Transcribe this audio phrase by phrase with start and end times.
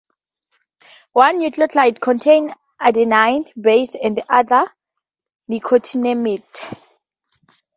[1.13, 4.65] One nucleotide contains an adenine base and the other
[5.47, 6.75] nicotinamide.